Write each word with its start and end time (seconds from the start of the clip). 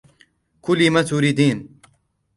كُلي 0.65 0.89
ما 0.93 1.01
تريدين. 1.09 1.59